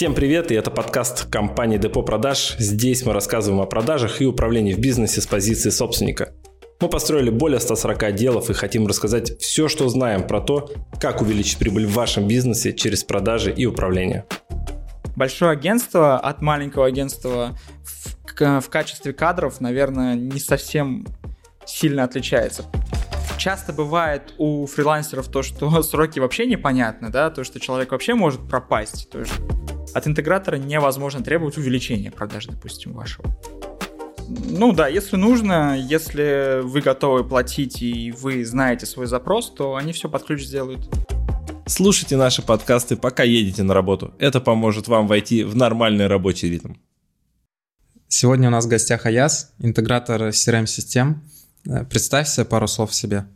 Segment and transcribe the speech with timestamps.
[0.00, 2.56] Всем привет, и это подкаст компании Депо Продаж.
[2.58, 6.32] Здесь мы рассказываем о продажах и управлении в бизнесе с позиции собственника.
[6.80, 11.58] Мы построили более 140 отделов и хотим рассказать все, что знаем про то, как увеличить
[11.58, 14.24] прибыль в вашем бизнесе через продажи и управление.
[15.16, 17.54] Большое агентство от маленького агентства
[17.84, 21.06] в, в качестве кадров, наверное, не совсем
[21.66, 22.64] сильно отличается
[23.36, 28.46] часто бывает у фрилансеров то, что сроки вообще непонятны, да, то, что человек вообще может
[28.46, 29.08] пропасть.
[29.10, 29.32] То есть
[29.94, 33.34] от интегратора невозможно требовать увеличения продаж, допустим, вашего.
[34.28, 39.92] Ну да, если нужно, если вы готовы платить и вы знаете свой запрос, то они
[39.92, 40.88] все под ключ сделают.
[41.66, 44.14] Слушайте наши подкасты, пока едете на работу.
[44.18, 46.74] Это поможет вам войти в нормальный рабочий ритм.
[48.08, 51.22] Сегодня у нас в гостях Аяс, интегратор CRM-систем.
[51.88, 53.26] Представься пару слов себе.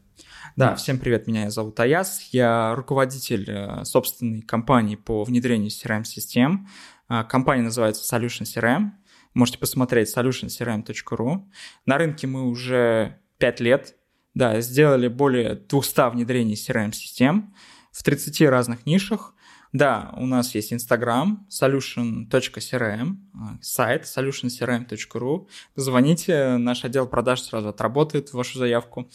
[0.56, 6.68] Да, всем привет, меня зовут Аяс, я руководитель э, собственной компании по внедрению CRM-систем.
[7.08, 8.90] Э, компания называется Solution CRM.
[9.34, 11.42] Можете посмотреть solutioncrm.ru.
[11.86, 13.96] На рынке мы уже 5 лет.
[14.34, 17.52] Да, сделали более 200 внедрений CRM-систем
[17.90, 19.34] в 30 разных нишах.
[19.72, 25.48] Да, у нас есть Instagram, solution.crm, э, сайт solutioncrm.ru.
[25.74, 29.10] Звоните, наш отдел продаж сразу отработает вашу заявку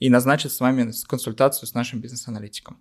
[0.00, 2.78] и назначит с вами консультацию с нашим бизнес-аналитиком.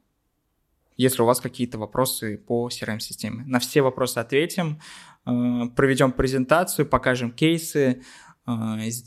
[0.97, 3.43] Если у вас какие-то вопросы по CRM-системе.
[3.45, 4.79] На все вопросы ответим,
[5.25, 8.01] э, проведем презентацию, покажем кейсы
[8.47, 8.51] э,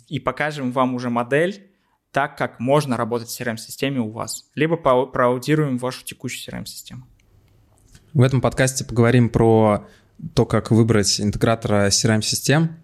[0.09, 1.71] и покажем вам уже модель,
[2.13, 4.51] так как можно работать в CRM-системе у вас.
[4.55, 7.07] Либо проаудируем вашу текущую CRM-систему.
[8.13, 9.87] В этом подкасте поговорим про
[10.35, 12.77] то, как выбрать интегратора CRM-систем.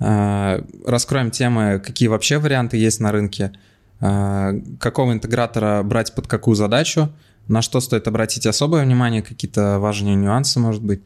[0.00, 3.52] Э, раскроем темы, какие вообще варианты есть на рынке–
[4.00, 7.10] какого интегратора брать под какую задачу,
[7.48, 11.02] на что стоит обратить особое внимание, какие-то важные нюансы, может быть,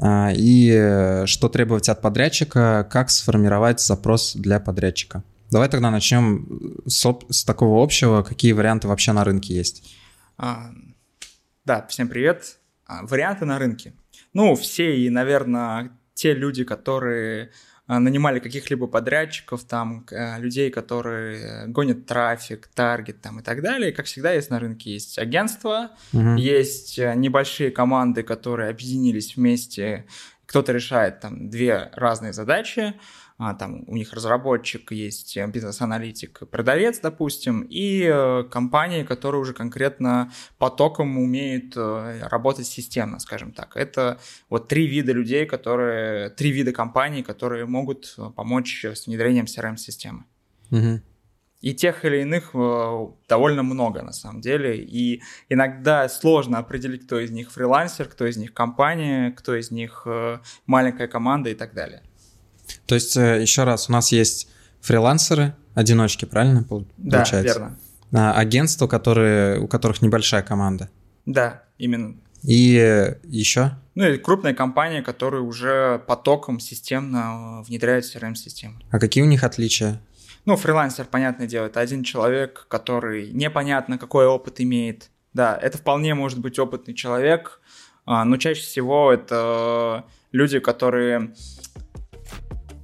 [0.00, 5.22] а, и что требовать от подрядчика, как сформировать запрос для подрядчика.
[5.50, 9.94] Давай тогда начнем с, с такого общего, какие варианты вообще на рынке есть.
[10.36, 10.70] А,
[11.64, 12.58] да, всем привет.
[12.86, 13.92] А, варианты на рынке.
[14.32, 17.50] Ну, все и, наверное, те люди, которые
[17.86, 23.92] нанимали каких-либо подрядчиков, там, э, людей, которые гонят трафик, таргет там и так далее.
[23.92, 26.36] Как всегда, есть на рынке есть агентства, угу.
[26.36, 30.06] есть э, небольшие команды, которые объединились вместе,
[30.54, 32.94] кто-то решает там две разные задачи,
[33.38, 39.52] а, там у них разработчик, есть э, бизнес-аналитик, продавец, допустим, и э, компании, которые уже
[39.52, 43.76] конкретно потоком умеют э, работать системно, скажем так.
[43.76, 50.22] Это вот три вида людей, которые, три вида компаний, которые могут помочь с внедрением CRM-системы.
[50.70, 51.00] Угу.
[51.64, 52.50] И тех или иных
[53.28, 54.76] довольно много на самом деле.
[54.76, 60.06] И иногда сложно определить, кто из них фрилансер, кто из них компания, кто из них
[60.66, 62.02] маленькая команда и так далее.
[62.86, 64.48] То есть, э, еще раз, у нас есть
[64.80, 67.36] фрилансеры, одиночки, правильно получается?
[67.36, 67.78] Да, верно.
[68.12, 70.90] А, агентства, которые, у которых небольшая команда.
[71.24, 72.16] Да, именно.
[72.42, 73.72] И еще?
[73.94, 78.74] Ну и крупная компания, которая уже потоком системно внедряет CRM-систему.
[78.90, 80.00] А какие у них отличия?
[80.46, 85.10] Ну, фрилансер, понятное дело, это один человек, который непонятно какой опыт имеет.
[85.32, 87.60] Да, это вполне может быть опытный человек,
[88.04, 91.32] а, но чаще всего это люди, которые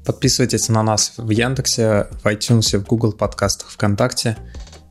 [0.06, 4.36] Подписывайтесь на нас в Яндексе, в iTunes, в Google подкастах, ВКонтакте.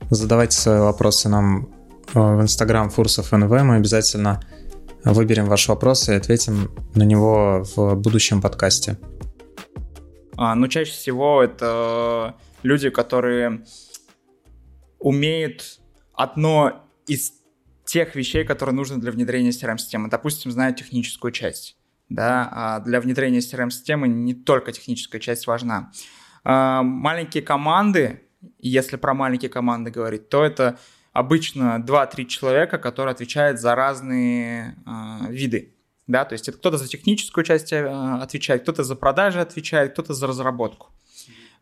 [0.08, 1.68] Задавайте свои вопросы нам
[2.14, 3.50] э, в Instagram Фурсов НВ.
[3.50, 4.40] Мы обязательно
[5.04, 8.98] выберем ваш вопрос и ответим на него в будущем подкасте.
[10.36, 13.64] А, ну, чаще всего это люди, которые
[14.98, 15.80] умеют
[16.12, 17.32] одно из
[17.84, 20.08] тех вещей, которые нужны для внедрения CRM-системы.
[20.08, 21.76] Допустим, знают техническую часть
[22.10, 25.92] да, а для внедрения CRM-системы не только техническая часть важна.
[26.44, 28.22] А, маленькие команды,
[28.58, 30.78] если про маленькие команды говорить, то это
[31.12, 35.74] обычно 2-3 человека, которые отвечают за разные э, виды.
[36.06, 40.14] Да, то есть это кто-то за техническую часть э, отвечает, кто-то за продажи отвечает, кто-то
[40.14, 40.88] за разработку.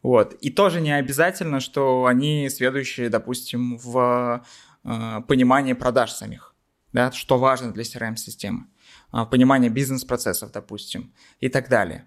[0.03, 0.35] Вот.
[0.35, 4.45] И тоже не обязательно, что они следующие, допустим, в
[4.85, 6.55] э, понимании продаж самих,
[6.93, 8.67] да, что важно для CRM-системы.
[9.11, 12.07] А, понимание бизнес-процессов, допустим, и так далее.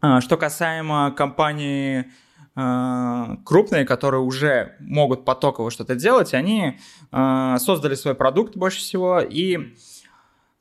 [0.00, 2.12] А, что касаемо компании
[2.54, 6.78] а, крупные, которые уже могут потоково что-то делать, они
[7.10, 9.74] создали свой продукт больше всего, и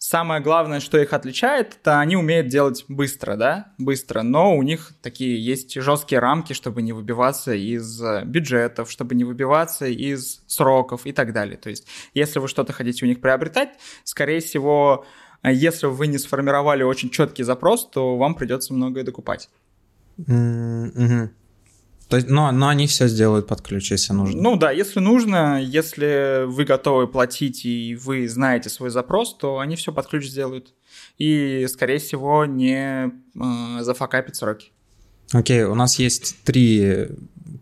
[0.01, 4.93] самое главное, что их отличает, это они умеют делать быстро, да, быстро, но у них
[5.03, 11.11] такие есть жесткие рамки, чтобы не выбиваться из бюджетов, чтобы не выбиваться из сроков и
[11.11, 11.55] так далее.
[11.55, 13.69] То есть, если вы что-то хотите у них приобретать,
[14.03, 15.05] скорее всего,
[15.43, 19.49] если вы не сформировали очень четкий запрос, то вам придется многое докупать.
[20.17, 21.29] Mm-hmm.
[22.11, 24.41] То есть, но, но они все сделают под ключ, если нужно.
[24.41, 29.77] Ну да, если нужно, если вы готовы платить и вы знаете свой запрос, то они
[29.77, 30.73] все под ключ сделают.
[31.17, 33.09] И, скорее всего, не э,
[33.79, 34.73] зафакапит сроки.
[35.31, 37.07] Окей, у нас есть три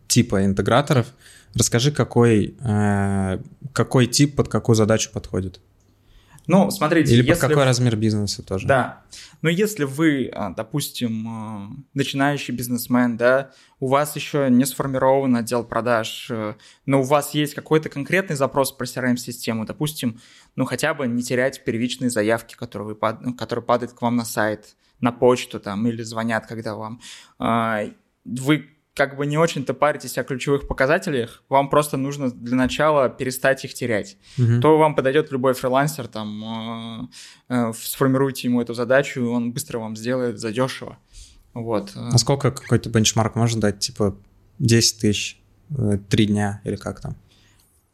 [0.08, 1.06] типа интеграторов.
[1.54, 3.40] Расскажи, какой, э,
[3.72, 5.60] какой тип под какую задачу подходит.
[6.50, 8.68] Ну, смотрите, Или под какой размер бизнеса тоже.
[8.68, 9.04] Да.
[9.44, 15.64] Но если вы, а, допустим, а, начинающий бизнесмен, да, у вас еще не сформирован отдел
[15.64, 16.56] продаж, э,
[16.88, 20.20] но у вас есть какой-то конкретный запрос про CRM-систему, допустим,
[20.56, 24.76] ну, хотя бы не терять первичные заявки, которые, вы, которые падают к вам на сайт,
[25.02, 27.00] на почту там, или звонят, когда вам...
[27.38, 27.84] А,
[28.26, 28.70] вы
[29.00, 33.74] как бы не очень-то паритесь о ключевых показателях, вам просто нужно для начала перестать их
[33.74, 34.18] терять.
[34.38, 34.60] Угу.
[34.60, 37.08] То вам подойдет любой фрилансер, там,
[37.50, 40.98] э, э, сформируйте ему эту задачу, и он быстро вам сделает задешево.
[41.54, 41.94] Вот.
[41.96, 43.80] А сколько какой-то бенчмарк можно дать?
[43.80, 44.18] Типа
[44.60, 47.16] 10 тысяч, 3 э, дня или как там?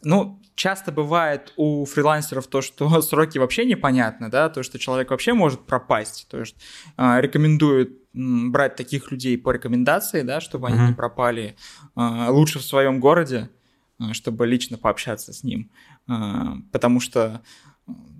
[0.02, 5.34] Ну, часто бывает у фрилансеров то, что сроки вообще непонятны, да, то, что человек вообще
[5.34, 6.56] может пропасть, то есть
[6.98, 10.88] э, рекомендуют брать таких людей по рекомендации, да, чтобы они uh-huh.
[10.88, 11.56] не пропали
[11.96, 13.50] э, лучше в своем городе,
[14.00, 15.70] э, чтобы лично пообщаться с ним,
[16.08, 16.14] э,
[16.72, 17.42] потому что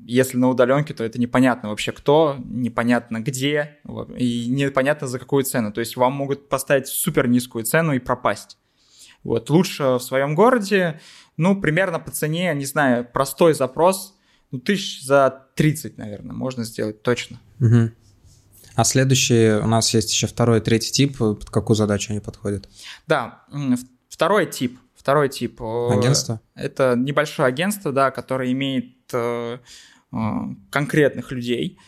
[0.06, 3.80] если на удаленке, то это непонятно вообще кто, непонятно где,
[4.16, 5.72] и непонятно за какую цену.
[5.72, 8.60] То есть вам могут поставить супер низкую цену и пропасть.
[9.24, 11.02] Вот лучше в своем городе,
[11.38, 14.16] ну, примерно по цене, не знаю, простой запрос,
[14.52, 17.40] ну, тысяч за 30, наверное, можно сделать точно.
[17.60, 17.90] Угу.
[18.76, 22.70] А следующий, у нас есть еще второй, третий тип, под какую задачу они подходят?
[23.08, 23.46] Да,
[24.10, 25.62] второй тип, второй тип.
[25.62, 26.42] Э, агентство?
[26.56, 29.60] Это небольшое агентство, да, которое имеет э,
[30.12, 30.18] э,
[30.70, 31.80] конкретных людей,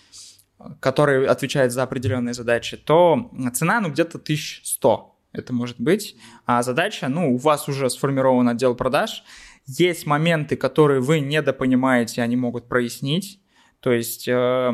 [0.79, 6.15] которые отвечают за определенные задачи, то цена, ну, где-то 1100 это может быть.
[6.45, 9.23] А задача, ну, у вас уже сформирован отдел продаж,
[9.65, 13.41] есть моменты, которые вы недопонимаете, они могут прояснить,
[13.81, 14.27] то есть...
[14.27, 14.71] Э,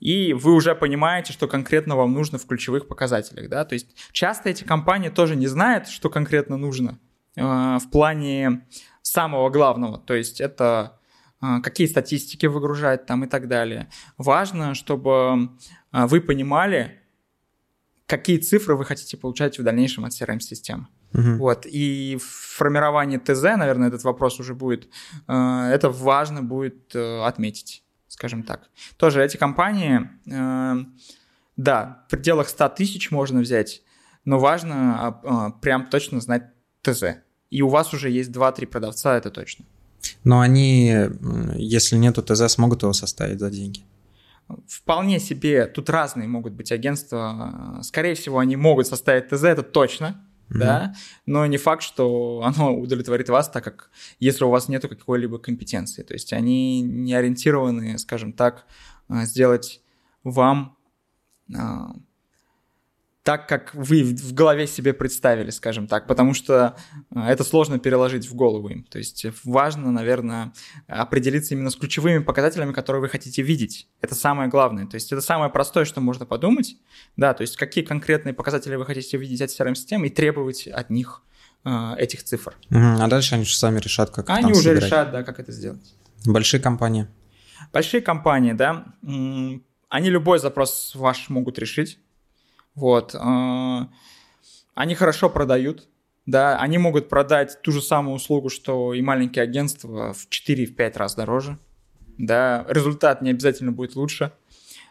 [0.00, 4.48] и вы уже понимаете, что конкретно вам нужно в ключевых показателях, да, то есть часто
[4.48, 6.98] эти компании тоже не знают, что конкретно нужно
[7.36, 8.66] э, в плане
[9.02, 10.98] самого главного, то есть это
[11.40, 13.88] э, какие статистики выгружать там и так далее.
[14.18, 15.50] Важно, чтобы
[15.92, 17.00] э, вы понимали,
[18.06, 20.86] какие цифры вы хотите получать в дальнейшем от CRM-системы.
[21.12, 21.36] Uh-huh.
[21.36, 21.66] Вот.
[21.66, 22.24] И в
[22.56, 24.88] формировании ТЗ, наверное, этот вопрос уже будет,
[25.26, 27.82] это важно будет э, отметить,
[28.12, 28.68] скажем так.
[28.96, 30.84] Тоже эти компании, э,
[31.56, 33.82] да, в пределах 100 тысяч можно взять,
[34.24, 36.44] но важно а, прям точно знать
[36.82, 37.04] ТЗ.
[37.50, 39.64] И у вас уже есть 2-3 продавца, это точно.
[40.24, 40.94] Но они,
[41.56, 43.82] если нету ТЗ, смогут его составить за деньги?
[44.68, 50.20] вполне себе, тут разные могут быть агентства, скорее всего, они могут составить ТЗ, это точно,
[50.52, 50.58] mm-hmm.
[50.58, 50.94] да,
[51.26, 53.90] но не факт, что оно удовлетворит вас, так как
[54.20, 58.66] если у вас нет какой-либо компетенции, то есть они не ориентированы, скажем так,
[59.08, 59.82] э, сделать
[60.24, 60.76] вам
[61.52, 61.58] э,
[63.22, 66.76] так, как вы в голове себе представили, скажем так, потому что
[67.14, 68.84] э, это сложно переложить в голову им.
[68.84, 70.52] То есть важно, наверное,
[70.88, 73.88] определиться именно с ключевыми показателями, которые вы хотите видеть.
[74.00, 74.86] Это самое главное.
[74.86, 76.76] То есть это самое простое, что можно подумать.
[77.16, 81.22] Да, то есть какие конкретные показатели вы хотите видеть от CRM-системы и требовать от них
[81.64, 82.56] э, этих цифр.
[82.70, 84.84] А дальше они же сами решат, как Они уже собирать.
[84.84, 85.94] решат, да, как это сделать.
[86.26, 87.06] Большие компании.
[87.72, 92.00] Большие компании, да, они любой запрос ваш могут решить
[92.74, 93.14] вот.
[93.18, 93.88] А,
[94.74, 95.88] они хорошо продают,
[96.26, 101.14] да, они могут продать ту же самую услугу, что и маленькие агентства в 4-5 раз
[101.14, 101.58] дороже,
[102.18, 104.32] да, результат не обязательно будет лучше,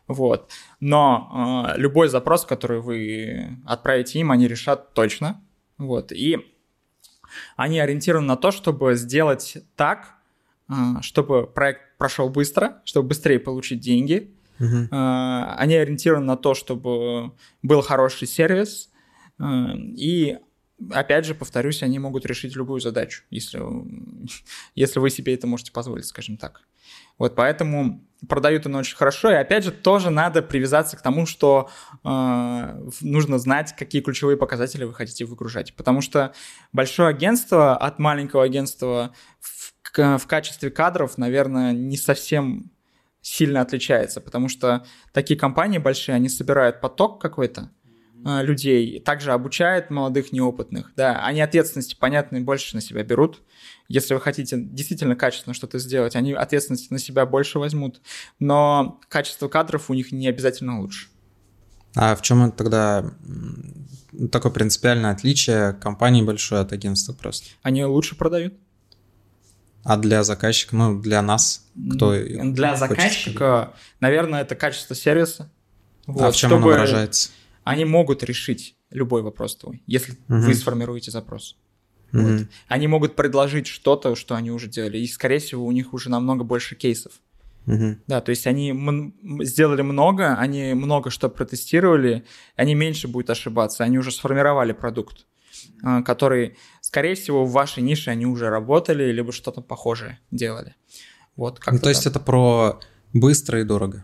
[0.07, 0.51] вот.
[0.79, 5.41] Но э, любой запрос, который вы отправите им, они решат точно,
[5.77, 6.11] вот.
[6.11, 6.37] И
[7.55, 10.15] они ориентированы на то, чтобы сделать так,
[10.69, 15.55] э, чтобы проект прошел быстро, чтобы быстрее получить деньги, Uh-huh.
[15.57, 17.31] Они ориентированы на то, чтобы
[17.63, 18.89] был хороший сервис.
[19.39, 20.37] А, и
[20.91, 23.59] опять же, повторюсь, они могут решить любую задачу, если,
[24.75, 26.61] если вы себе это можете позволить, скажем так.
[27.17, 29.31] Вот поэтому продают он очень хорошо.
[29.31, 31.69] И опять же, тоже надо привязаться к тому, что
[32.03, 35.75] э, нужно знать, какие ключевые показатели вы хотите выгружать.
[35.75, 36.33] Потому что
[36.73, 39.73] большое агентство от маленького агентства в,
[40.17, 42.71] в качестве кадров, наверное, не совсем
[43.21, 47.71] сильно отличается, потому что такие компании большие, они собирают поток какой-то,
[48.25, 53.41] э, людей, также обучает молодых неопытных, да, они ответственности, понятно, больше на себя берут,
[53.87, 58.01] если вы хотите действительно качественно что-то сделать, они ответственности на себя больше возьмут,
[58.39, 61.07] но качество кадров у них не обязательно лучше.
[61.95, 63.11] А в чем тогда
[64.31, 67.47] такое принципиальное отличие компании большой от агентства просто?
[67.63, 68.53] Они лучше продают.
[69.83, 75.51] А для заказчика, ну, для нас, кто Для заказчика, наверное, это качество сервиса.
[76.05, 77.31] Вот, а в чем оно выражается?
[77.63, 80.41] Они могут решить любой вопрос твой, если угу.
[80.41, 81.57] вы сформируете запрос.
[82.13, 82.21] Угу.
[82.21, 82.47] Вот.
[82.67, 86.43] Они могут предложить что-то, что они уже делали, и, скорее всего, у них уже намного
[86.43, 87.13] больше кейсов.
[87.67, 87.97] Угу.
[88.07, 93.99] Да, то есть они сделали много, они много что протестировали, они меньше будут ошибаться, они
[93.99, 95.25] уже сформировали продукт,
[95.83, 100.75] а, который, скорее всего, в вашей нише они уже работали, либо что-то похожее делали.
[101.35, 102.79] Вот, ну, то есть это про
[103.13, 104.03] быстро и дорого?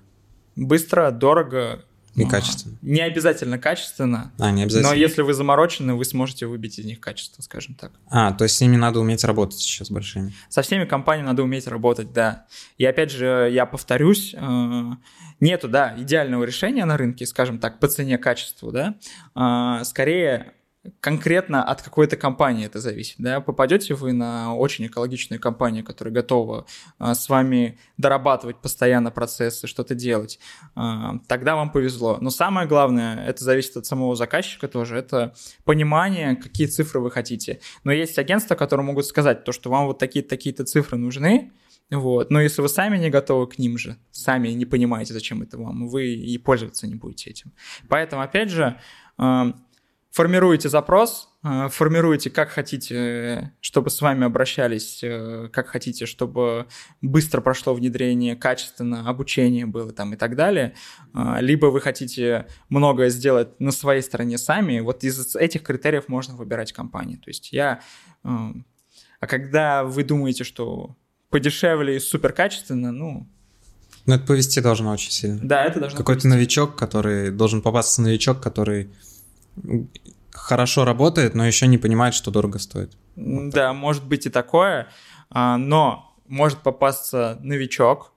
[0.56, 1.84] Быстро, дорого,
[2.18, 2.78] и качественно.
[2.82, 4.34] Не обязательно качественно.
[4.40, 4.90] А, не обязательно.
[4.90, 7.92] Но если вы заморочены, вы сможете выбить из них качество, скажем так.
[8.08, 10.34] А, то есть с ними надо уметь работать сейчас большими.
[10.50, 12.48] Со всеми компаниями надо уметь работать, да.
[12.80, 14.92] И опять же, я повторюсь, э,
[15.40, 18.96] нету, да, идеального решения на рынке, скажем так, по цене качеству, да.
[19.36, 20.54] А, скорее
[21.00, 23.16] конкретно от какой-то компании это зависит.
[23.20, 23.42] Да?
[23.42, 26.66] Попадете вы на очень экологичную компанию, которая готова
[27.00, 30.40] а, с вами дорабатывать постоянно процессы, что-то делать,
[30.76, 32.18] а, тогда вам повезло.
[32.22, 37.60] Но самое главное, это зависит от самого заказчика тоже, это понимание, какие цифры вы хотите.
[37.84, 41.52] Но есть агентства, которые могут сказать то, что вам вот такие-то такие-то цифры нужны,
[41.90, 42.32] вот.
[42.32, 45.88] Но если вы сами не готовы к ним же, сами не понимаете, зачем это вам,
[45.88, 47.54] вы и пользоваться не будете этим.
[47.88, 48.78] Поэтому, опять же,
[49.18, 49.54] а,
[50.18, 56.66] формируете запрос, э, формируете, как хотите, чтобы с вами обращались, э, как хотите, чтобы
[57.04, 60.74] быстро прошло внедрение, качественно обучение было там и так далее.
[61.14, 64.80] Э, либо вы хотите многое сделать на своей стороне сами.
[64.80, 67.20] Вот из этих критериев можно выбирать компанию.
[67.20, 67.82] То есть я...
[68.24, 70.96] А когда вы думаете, что
[71.30, 73.28] подешевле и супер качественно, ну,
[74.08, 75.40] ну, это повести должно очень сильно.
[75.44, 77.30] Да, это должно Какой-то новичок, который...
[77.30, 78.90] Должен попасться новичок, который
[80.32, 82.98] хорошо работает, но еще не понимает, что дорого стоит.
[83.16, 84.88] Да, может быть и такое,
[85.30, 88.14] а, но может попасться новичок,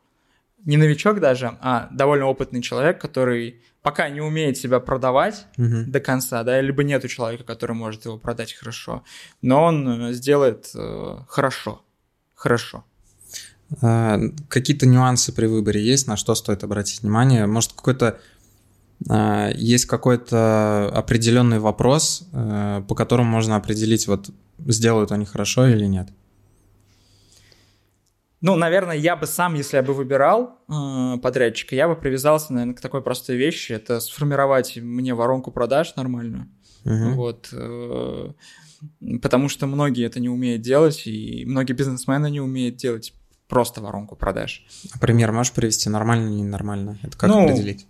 [0.64, 5.84] не новичок даже, а довольно опытный человек, который пока не умеет себя продавать угу.
[5.86, 9.02] до конца, да, либо нету человека, который может его продать хорошо,
[9.40, 11.82] но он э, сделает э, хорошо,
[12.34, 12.84] хорошо.
[13.80, 14.18] А,
[14.48, 17.46] какие-то нюансы при выборе есть, на что стоит обратить внимание?
[17.46, 18.20] Может, какой-то
[19.08, 26.10] есть какой-то определенный вопрос, э, по которому можно определить, вот сделают они хорошо или нет?
[28.42, 32.74] Ну, наверное, я бы сам, если я бы выбирал э, подрядчика, я бы привязался, наверное,
[32.74, 33.72] к такой простой вещи.
[33.72, 36.48] Это сформировать мне воронку продаж нормальную.
[36.86, 37.10] Угу.
[37.14, 37.48] Вот.
[37.52, 38.32] Э,
[39.20, 43.12] потому что многие это не умеют делать, и многие бизнесмены не умеют делать
[43.46, 44.64] просто воронку продаж.
[44.94, 45.90] А пример можешь привести?
[45.90, 46.98] Нормально или ненормально?
[47.02, 47.86] Это как ну, определить?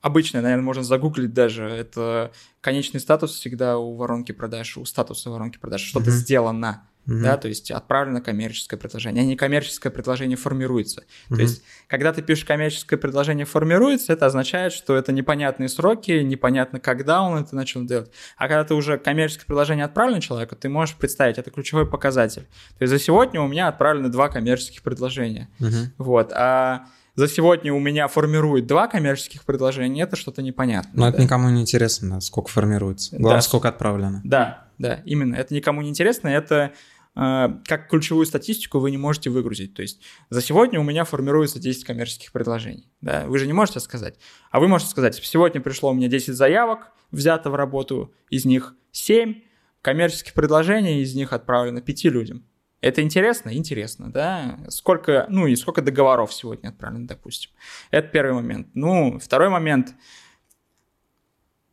[0.00, 1.64] Обычное, наверное, можно загуглить даже.
[1.64, 5.82] Это конечный статус всегда у воронки продаж, у статуса воронки продаж.
[5.82, 6.14] Что-то mm-hmm.
[6.14, 6.86] сделано.
[7.06, 7.22] Mm-hmm.
[7.22, 11.00] Да, то есть отправлено коммерческое предложение, а не коммерческое предложение формируется.
[11.00, 11.34] Mm-hmm.
[11.34, 16.78] То есть, когда ты пишешь коммерческое предложение формируется, это означает, что это непонятные сроки, непонятно,
[16.78, 18.12] когда он это начал делать.
[18.36, 22.42] А когда ты уже коммерческое предложение отправлено человеку, ты можешь представить, это ключевой показатель.
[22.78, 25.48] То есть за сегодня у меня отправлены два коммерческих предложения.
[25.58, 25.86] Mm-hmm.
[25.96, 26.32] Вот.
[26.34, 30.92] А за сегодня у меня формирует два коммерческих предложения, это что-то непонятное.
[30.94, 31.08] Но да.
[31.10, 33.16] это никому не интересно, сколько формируется.
[33.16, 33.42] Главное, да.
[33.42, 34.20] сколько отправлено.
[34.24, 35.34] Да, да, именно.
[35.34, 36.72] Это никому не интересно, это
[37.16, 39.74] э, как ключевую статистику вы не можете выгрузить.
[39.74, 40.00] То есть
[40.30, 42.90] за сегодня у меня формируется 10 коммерческих предложений.
[43.00, 43.26] Да?
[43.26, 44.18] Вы же не можете сказать.
[44.50, 48.74] А вы можете сказать, сегодня пришло у меня 10 заявок, взято в работу, из них
[48.92, 49.34] 7
[49.82, 52.44] коммерческих предложений, из них отправлено 5 людям.
[52.80, 53.54] Это интересно?
[53.54, 54.58] Интересно, да.
[54.68, 57.50] Сколько, ну и сколько договоров сегодня отправлено, допустим.
[57.90, 58.68] Это первый момент.
[58.74, 59.94] Ну, второй момент.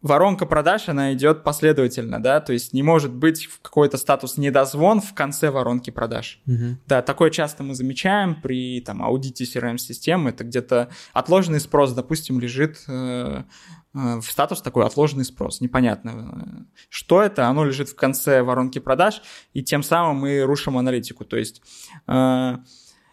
[0.01, 5.13] Воронка продаж, она идет последовательно, да, то есть не может быть какой-то статус недозвон в
[5.15, 6.39] конце воронки продаж.
[6.45, 6.77] Угу.
[6.85, 12.77] Да, такое часто мы замечаем при там, аудите CRM-системы, это где-то отложенный спрос, допустим, лежит
[12.87, 13.43] э,
[13.97, 15.61] Э, в статус такой отложенный спрос.
[15.61, 17.47] Непонятно, что это.
[17.47, 19.21] Оно лежит в конце воронки продаж,
[19.53, 21.25] и тем самым мы рушим аналитику.
[21.25, 21.61] То есть,
[22.07, 22.57] э,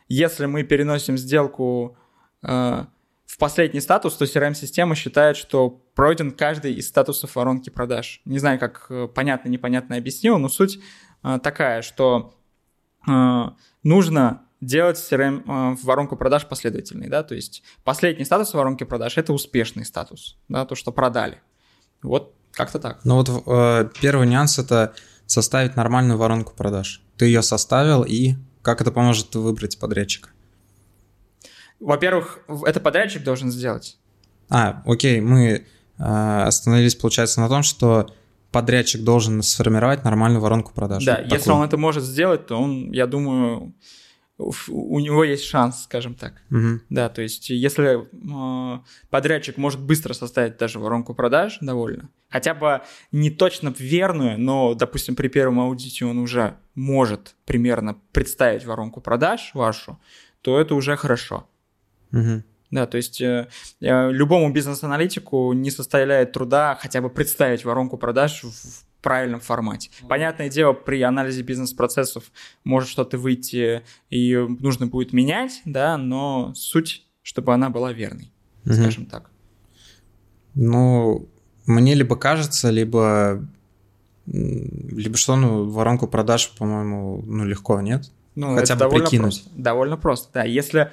[0.08, 1.96] если мы переносим сделку
[2.42, 2.84] э,
[3.26, 8.20] в последний статус, то CRM-система считает, что пройден каждый из статусов воронки продаж.
[8.24, 10.78] Не знаю, как понятно, непонятно объяснил, но суть
[11.42, 12.34] такая, что
[13.82, 18.84] нужно делать CRM э, в воронку продаж последовательный, да, то есть последний статус в воронке
[18.84, 21.40] продаж– это успешный статус, да, то, что продали.
[22.02, 23.04] Вот как-то так.
[23.04, 24.94] Ну вот э, первый нюанс это
[25.26, 27.02] составить нормальную воронку продаж.
[27.16, 30.30] Ты ее составил, и как это поможет выбрать подрядчика?
[31.84, 33.98] Во-первых, это подрядчик должен сделать.
[34.48, 35.62] А, окей, мы э,
[35.98, 38.10] остановились, получается, на том, что
[38.50, 41.04] подрядчик должен сформировать нормальную воронку продаж.
[41.04, 43.74] Да, Вот если он это может сделать, то он, я думаю,
[44.38, 46.42] у него есть шанс, скажем так.
[46.48, 46.80] Мгм.
[46.88, 48.78] Да, то есть если э,
[49.10, 52.80] подрядчик может быстро составить даже воронку продаж довольно, хотя бы
[53.12, 59.50] не точно верную, но, допустим, при первом аудите он уже может примерно представить воронку продаж
[59.52, 60.00] вашу,
[60.40, 61.46] то это уже хорошо.
[62.70, 63.48] Да, то есть э,
[63.80, 69.90] э, любому бизнес-аналитику не составляет труда хотя бы представить воронку продаж в, правильном формате.
[70.08, 72.24] Понятное дело, при анализе бизнес-процессов
[72.64, 78.32] может что-то выйти и нужно будет менять, да, но суть, чтобы она была верной,
[78.64, 78.74] Мгм.
[78.74, 79.30] скажем так.
[80.54, 81.28] Ну,
[81.66, 83.46] мне либо кажется, либо
[84.26, 88.10] либо что, ну, воронку продаж, по-моему, ну, легко, нет?
[88.34, 89.42] Ну, Хотя это бы довольно прикинуть.
[89.42, 89.62] просто.
[89.62, 90.44] Довольно просто, да.
[90.44, 90.90] Если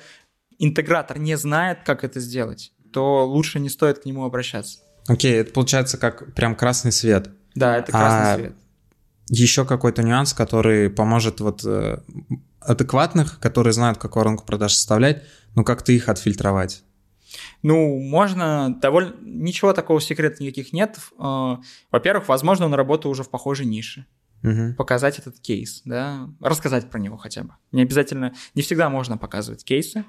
[0.61, 4.79] интегратор не знает, как это сделать, то лучше не стоит к нему обращаться.
[5.07, 7.31] Окей, это получается как прям красный свет.
[7.55, 8.55] Да, это красный А, свет.
[9.29, 11.99] Еще какой-то нюанс, который поможет вот э,
[12.59, 15.23] адекватных, которые знают, как воронку продаж составлять,
[15.55, 16.83] ну, как-то их отфильтровать.
[17.63, 19.15] Ну, можно довольно...
[19.21, 20.97] Ничего такого секрета никаких нет.
[21.17, 21.57] Э,
[21.91, 24.05] Во-первых, возможно, он работал уже в похожей нише.
[24.43, 24.75] Мгм.
[24.75, 27.53] Показать этот кейс, да, рассказать про него хотя бы.
[27.71, 30.03] Не обязательно, не всегда можно показывать кейсы.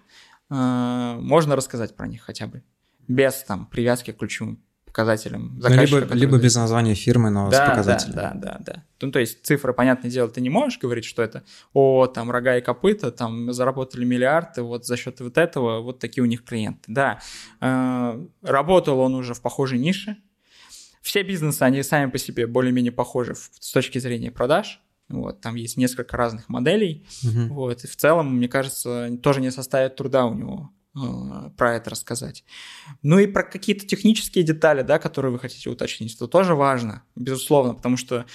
[0.52, 2.62] Э, Можно рассказать про них хотя бы.
[3.08, 7.70] Без там привязки к ключевым показателям Ну, либо, либо без названия фирмы, но с да,
[7.70, 8.14] показателем.
[8.14, 8.84] Да, да, да, да.
[9.00, 12.58] Ну, то есть цифры, понятное дело, ты не можешь говорить, что это, о, там, рога
[12.58, 16.82] и копыта, там, заработали миллиарды, вот за счет вот этого, вот такие у них клиенты.
[16.88, 17.20] Да,
[17.60, 20.18] э, работал он уже в похожей нише.
[21.00, 24.82] Все бизнесы, они сами по себе более-менее похожи с точки зрения продаж.
[25.12, 27.06] Вот, там есть несколько разных моделей.
[27.22, 27.48] Мгм.
[27.48, 31.90] Вот, и в целом, мне кажется, тоже не составит труда у него э, про это
[31.90, 32.44] рассказать.
[33.02, 37.74] Ну и про какие-то технические детали, да, которые вы хотите уточнить, это тоже важно, безусловно,
[37.74, 38.26] потому что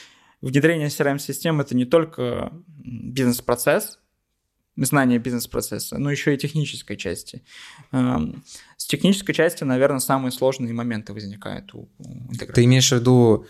[0.42, 4.00] внедрение CRM-систем это не только бизнес-процесс,
[4.86, 7.44] знание бизнес-процесса, но еще и технической части.
[7.92, 8.44] Эм,
[8.78, 12.54] С технической части, наверное, самые сложные моменты возникают у, интегратора.
[12.54, 13.48] Ты имеешь в виду,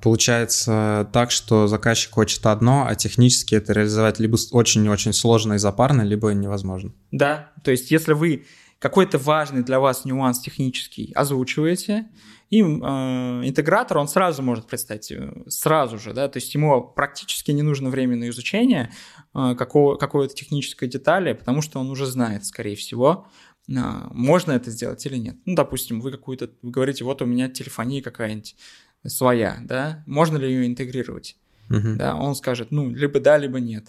[0.00, 6.02] получается так, что заказчик хочет одно, а технически это реализовать либо очень-очень сложно и запарно,
[6.02, 6.92] либо невозможно.
[7.10, 8.46] Да, то есть если вы
[8.78, 12.06] какой-то важный для вас нюанс технический озвучиваете,
[12.50, 17.50] и э, интегратор, он сразу может представить, э, сразу же, да, то есть ему практически
[17.50, 18.90] не нужно время на изучение
[19.34, 23.26] э, какого, какой-то технической детали, потому что он уже знает, скорее всего,
[23.68, 23.72] э,
[24.12, 25.36] можно это сделать или нет.
[25.44, 28.56] Ну, допустим, вы какую-то, вы говорите, вот у меня телефония какая-нибудь
[29.06, 31.36] своя, да, можно ли ее интегрировать?
[31.68, 31.98] Мгм.
[31.98, 33.88] да, он скажет, ну, либо да, либо нет,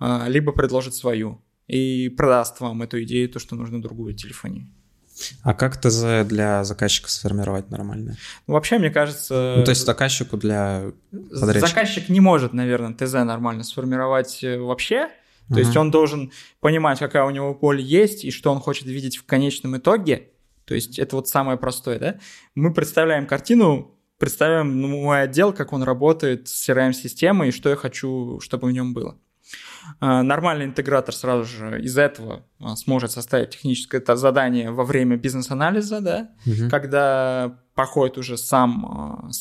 [0.00, 4.66] А, либо предложит свою и продаст вам эту идею, то, что нужно другую телефонию.
[5.42, 8.16] А как ТЗ для заказчика сформировать нормально?
[8.46, 11.66] Ну, вообще, мне кажется, Ну, то есть заказчику для подрядчика.
[11.68, 15.08] заказчик не может, наверное, ТЗ нормально сформировать э, вообще.
[15.52, 15.80] То есть Мгм.
[15.80, 19.76] он должен понимать, какая у него боль есть и что он хочет видеть в конечном
[19.76, 20.30] итоге.
[20.64, 22.18] То есть это вот самое простое, да?
[22.54, 27.76] Мы представляем картину, представляем ну, мой отдел, как он работает с CRM-системой и что я
[27.76, 29.16] хочу, чтобы в нем было.
[29.98, 36.00] А, Нормальный интегратор сразу же из этого а, сможет составить техническое задание во время бизнес-анализа,
[36.00, 36.70] да, Мгм.
[36.70, 39.32] когда проходит уже сам а,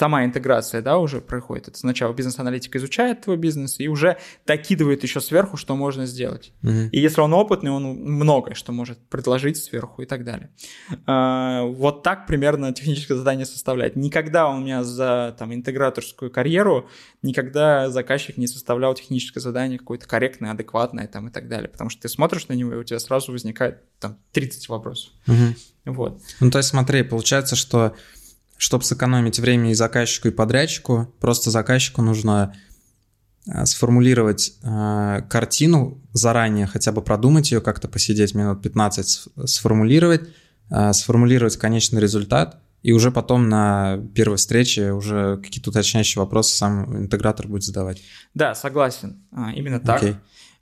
[0.00, 1.68] сама интеграция, да, уже проходит.
[1.68, 6.54] Это сначала бизнес-аналитик изучает твой бизнес и уже докидывает еще сверху, что можно сделать.
[6.62, 6.88] Мгм.
[6.88, 10.48] И если он опытный, он многое что может предложить сверху и так далее.
[11.06, 13.94] А, Вот так примерно техническое задание составляет.
[13.94, 16.88] Никогда у меня за там, интеграторскую карьеру,
[17.20, 21.68] никогда заказчик не составлял техническое задание какое-то корректное, адекватное там, и так далее.
[21.68, 25.12] Потому что ты смотришь на него, и у тебя сразу возникает там 30 вопросов.
[25.26, 25.54] Мгм.
[25.84, 26.20] Вот.
[26.40, 27.94] Ну, то есть смотри, получается, что
[28.60, 32.54] чтобы сэкономить время и заказчику, и подрядчику, просто заказчику нужно
[33.48, 40.28] а, сформулировать а, картину заранее, хотя бы продумать ее, как-то посидеть минут 15, с- сформулировать,
[40.68, 46.98] а, сформулировать конечный результат, и уже потом на первой встрече уже какие-то уточняющие вопросы сам
[47.04, 48.02] интегратор будет задавать.
[48.34, 49.26] Да, согласен.
[49.32, 50.02] А, Именно так.
[50.02, 50.16] Окей.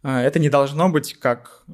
[0.04, 1.64] А, Это не должно быть как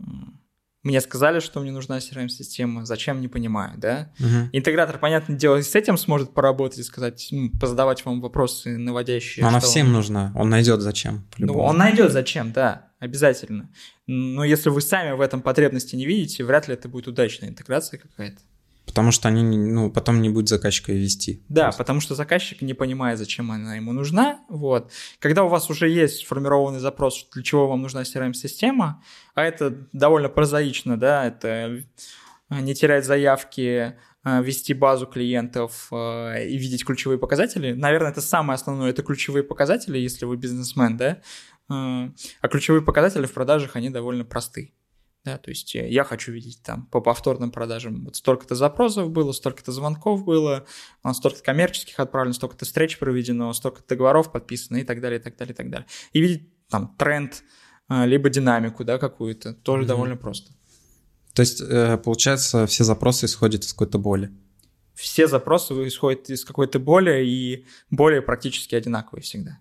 [0.84, 4.12] мне сказали, что мне нужна CRM-система, зачем, не понимаю, да?
[4.18, 4.50] Мгм.
[4.52, 9.42] Интегратор, понятное дело, с этим сможет поработать и сказать, ну, позадавать вам вопросы наводящие.
[9.42, 11.26] Но она что всем нужна, он найдет зачем.
[11.38, 13.70] Ну, он найдет зачем, да, обязательно.
[14.06, 17.98] Но если вы сами в этом потребности не видите, вряд ли это будет удачная интеграция
[17.98, 18.40] какая-то.
[18.94, 21.42] Потому что они, ну, потом не будет заказчика вести.
[21.48, 21.78] Да, Просто.
[21.78, 24.38] потому что заказчик не понимает, зачем она ему нужна.
[24.48, 24.92] Вот.
[25.18, 29.02] Когда у вас уже есть сформированный запрос, для чего вам нужна CRM-система,
[29.34, 31.82] а это довольно прозаично, да, это
[32.50, 37.72] не терять заявки, а, вести базу клиентов а, и видеть ключевые показатели.
[37.72, 41.20] Наверное, это самое основное, это ключевые показатели, если вы бизнесмен, да.
[41.68, 44.72] А ключевые показатели в продажах, они довольно просты.
[45.24, 49.32] Да, то есть э, я хочу видеть там по повторным продажам вот столько-то запросов было,
[49.32, 50.66] столько-то звонков было,
[51.12, 55.54] столько-то коммерческих отправлено, столько-то встреч проведено, столько-то договоров подписано и так далее, и так далее,
[55.54, 55.86] и так далее.
[56.12, 57.42] И видеть там тренд,
[57.88, 59.86] либо динамику, да, какую-то, тоже mm-hmm.
[59.86, 60.52] довольно просто.
[61.34, 64.30] То есть, э, получается, все запросы исходят из какой-то боли.
[64.94, 69.58] Все запросы исходят из какой-то боли, и боли практически одинаковые всегда.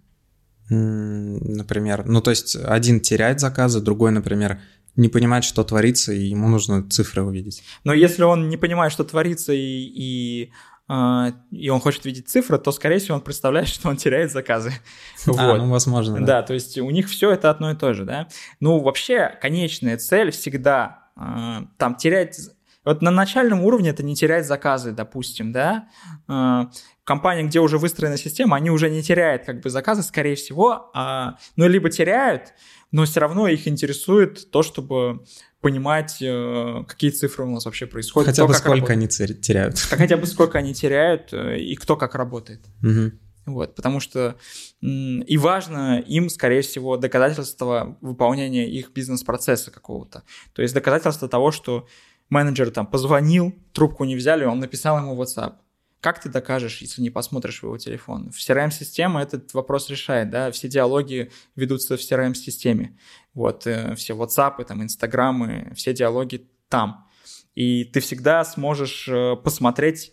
[0.70, 4.62] Например, ну то есть один теряет заказы, другой, например,
[4.96, 7.64] не понимает, что творится, и ему нужно цифры увидеть.
[7.84, 10.52] Но если он не понимает, что творится, и, и
[10.88, 14.74] а, и он хочет видеть цифры, то, скорее всего, он представляет, что он теряет заказы.
[15.26, 15.58] А, вот.
[15.58, 16.26] ну, возможно, да.
[16.26, 18.28] Да, то есть у них все это одно и то же, да.
[18.60, 22.38] Ну, вообще, конечная цель всегда а, там терять...
[22.86, 25.88] Вот на начальном уровне это не терять заказы, допустим, да.
[26.28, 26.70] А,
[27.04, 31.38] компания, где уже выстроена система, они уже не теряют как бы заказы, скорее всего, а,
[31.56, 32.54] ну, либо теряют,
[32.92, 35.24] но все равно их интересует то, чтобы
[35.62, 38.28] понимать, э, какие цифры у нас вообще происходят.
[38.28, 39.80] Хотя бы сколько они теряют.
[39.80, 42.60] Хотя бы сколько они теряют э, и кто как работает.
[42.84, 43.14] Угу.
[43.46, 44.36] Вот, потому что
[44.82, 50.24] и важно им, скорее всего, доказательство выполнения их бизнес-процесса какого-то.
[50.54, 51.88] То есть доказательство того, что
[52.34, 55.54] менеджер там позвонил, трубку не взяли, он написал ему WhatsApp.
[56.02, 58.30] Как ты докажешь, если не посмотришь в его телефон?
[58.32, 62.98] В CRM-система этот вопрос решает, да, все диалоги ведутся в CRM-системе.
[63.34, 67.08] Вот, э, все WhatsApp, там, Инстаграмы, все диалоги там.
[67.56, 70.12] И ты всегда сможешь э, посмотреть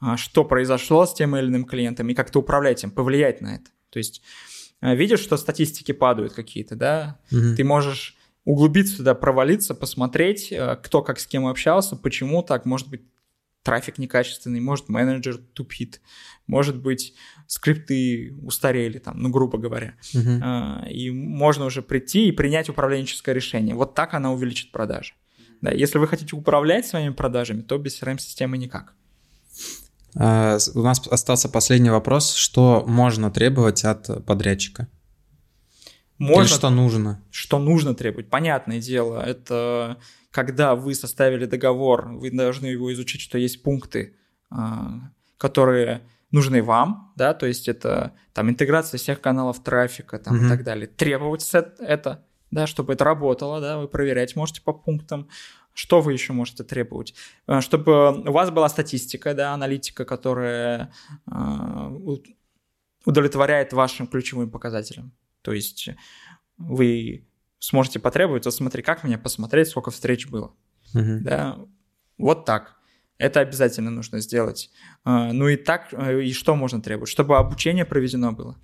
[0.00, 3.70] а, что произошло с тем или иным клиентом и как-то управлять им, повлиять на это.
[3.90, 4.22] То есть
[4.82, 7.54] видишь, что статистики падают какие-то, да, угу.
[7.56, 12.88] ты можешь углубиться туда, провалиться, посмотреть, а, кто как с кем общался, почему так, может
[12.88, 13.02] быть,
[13.62, 16.00] трафик некачественный, может, менеджер тупит,
[16.46, 17.14] может быть,
[17.46, 19.94] скрипты устарели, там, ну, грубо говоря.
[20.12, 20.88] Uh-huh.
[20.90, 23.74] И можно уже прийти и принять управленческое решение.
[23.74, 25.14] Вот так она увеличит продажи.
[25.62, 28.92] Да, если вы хотите управлять своими продажами, то без CRM-системы никак.
[30.14, 32.34] А, у нас остался последний вопрос.
[32.34, 34.88] Что можно требовать от подрядчика?
[36.18, 37.22] Можно, Или что нужно?
[37.30, 38.30] Что нужно требовать?
[38.30, 39.98] Понятное дело, это
[40.30, 44.16] когда вы составили договор, вы должны его изучить, что есть пункты,
[44.50, 50.46] а, которые нужны вам, да, то есть это там интеграция всех каналов трафика там, угу.
[50.46, 50.88] и так далее.
[50.88, 51.48] Требовать
[51.78, 55.28] это, да, чтобы это работало, да, вы проверять можете по пунктам.
[55.72, 57.14] Что вы еще можете требовать?
[57.46, 60.92] Э, чтобы у вас была статистика, да, аналитика, которая
[61.30, 61.98] э,
[63.04, 65.12] удовлетворяет вашим ключевым показателям.
[65.44, 65.90] То есть
[66.56, 67.28] вы
[67.58, 70.54] сможете потребовать, вот смотри, как мне посмотреть, сколько встреч было.
[70.94, 71.20] Угу.
[71.20, 71.58] Да,
[72.18, 72.76] вот так.
[73.18, 74.70] Это обязательно нужно сделать.
[75.04, 77.10] Э, ну и так, и что можно требовать?
[77.10, 78.58] Чтобы обучение проведено было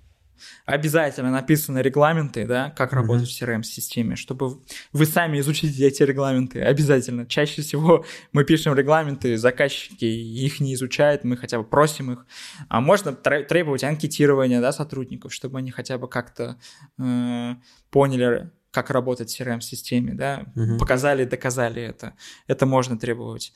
[0.65, 3.45] обязательно написаны регламенты, да, как работать mm-hmm.
[3.45, 4.59] в CRM-системе, чтобы
[4.91, 7.25] вы сами изучите эти регламенты, обязательно.
[7.25, 12.25] Чаще всего мы пишем регламенты, заказчики их не изучают, мы хотя бы просим их.
[12.69, 16.57] А можно требовать анкетирования, да, сотрудников, чтобы они хотя бы как-то
[16.99, 17.55] э,
[17.89, 20.77] поняли, как работать в CRM-системе, да, угу.
[20.77, 22.13] показали, доказали это.
[22.47, 23.53] Это можно требовать.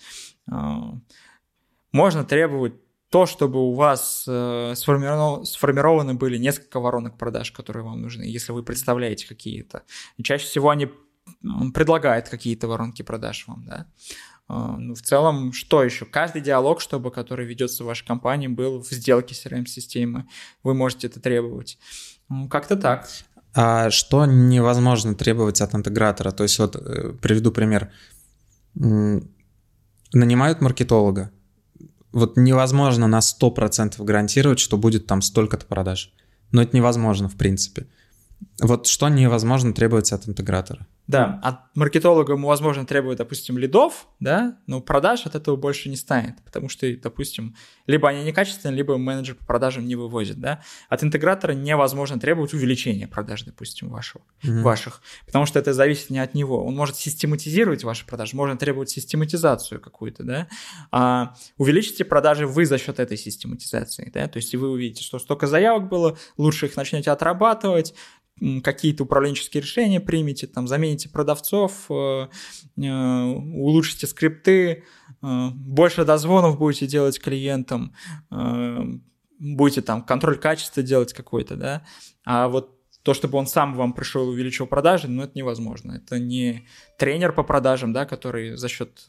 [0.51, 0.99] А,
[1.91, 2.73] можно требовать
[3.09, 8.51] то, чтобы у вас э, сформировано, сформированы были несколько воронок продаж, которые вам нужны, если
[8.51, 9.83] вы представляете какие-то.
[10.17, 10.89] И чаще всего они
[11.73, 13.87] предлагают какие-то воронки продаж вам, да.
[14.47, 16.05] Uh, ну, в целом, что еще?
[16.05, 20.27] Каждый диалог, чтобы, который ведется в вашей компании, был в сделке CRM-системы.
[20.61, 21.79] Вы можете это требовать.
[22.29, 23.09] Ну, как-то так.
[23.55, 26.31] А что невозможно требовать от интегратора?
[26.31, 27.91] То есть вот э, приведу пример.
[30.13, 31.31] Нанимают маркетолога,
[32.15, 36.13] вот невозможно на 100% гарантировать, что будет там столько-то продаж.
[36.51, 37.87] Но это невозможно, в принципе.
[38.61, 40.87] Вот что невозможно требовать от интегратора?
[41.07, 45.97] Да, от маркетолога ему, возможно, требует, допустим, лидов, да, но продаж от этого больше не
[45.97, 50.63] станет, потому что, допустим, либо они некачественные, либо менеджер по продажам не вывозит, да.
[50.89, 54.61] От интегратора невозможно требовать увеличения продаж, допустим, вашего, mm-hmm.
[54.61, 56.65] ваших, потому что это зависит не от него.
[56.65, 60.47] Он может систематизировать ваши продажи, можно требовать систематизацию какую-то, да.
[60.91, 65.45] А увеличите продажи вы за счет этой систематизации, да, то есть вы увидите, что столько
[65.45, 67.93] заявок было, лучше их начнете отрабатывать,
[68.63, 72.27] какие-то управленческие решения примете, там, замените продавцов, э,
[72.77, 74.83] э, улучшите скрипты,
[75.21, 77.93] э, больше дозвонов будете делать клиентам,
[79.39, 81.85] будете там контроль качества делать какой-то, да,
[82.25, 82.71] а вот
[83.03, 85.91] то, чтобы он сам вам пришел и увеличил продажи, ну, это невозможно.
[85.91, 86.67] Это не
[86.97, 89.05] тренер по продажам, да, который за счет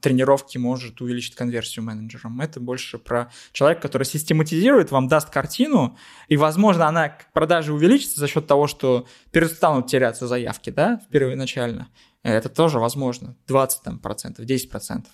[0.00, 2.40] тренировки может увеличить конверсию менеджером.
[2.40, 5.96] Это больше про человека, который систематизирует, вам даст картину,
[6.28, 11.88] и, возможно, она к продаже увеличится за счет того, что перестанут теряться заявки, да, первоначально.
[12.22, 13.36] Это тоже возможно.
[13.46, 15.12] 20 там, процентов, 10 процентов.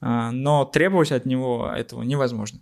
[0.00, 2.60] А, но требовать от него этого невозможно.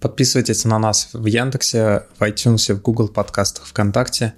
[0.00, 4.34] Подписывайтесь на нас в Яндексе, в iTunes, в Google подкастах, ВКонтакте.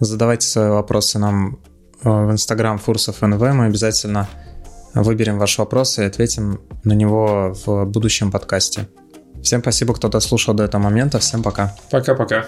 [0.00, 1.60] Задавайте свои вопросы нам
[2.02, 3.40] э, в Instagram Фурсов НВ.
[3.40, 4.28] Мы обязательно
[4.94, 8.88] выберем ваш вопрос и ответим на него в будущем подкасте.
[9.42, 11.18] Всем спасибо, кто дослушал до этого момента.
[11.18, 11.74] Всем пока.
[11.90, 12.46] Пока-пока.